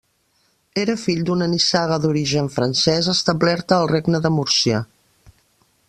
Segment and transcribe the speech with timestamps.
[0.83, 4.83] Era fill d'una nissaga d'origen francés establerta al regne de Múrcia.